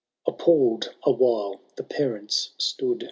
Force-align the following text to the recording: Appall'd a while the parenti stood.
Appall'd 0.25 0.95
a 1.03 1.11
while 1.11 1.61
the 1.75 1.83
parenti 1.83 2.49
stood. 2.57 2.99